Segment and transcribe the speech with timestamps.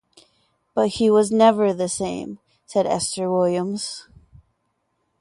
[0.73, 4.07] "But he was never the same," said Esther Williams.